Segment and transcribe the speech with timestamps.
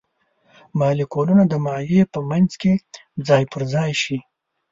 [0.79, 2.73] مالیکولونه د مایع په منځ کې
[3.27, 4.17] ځای پر ځای شي.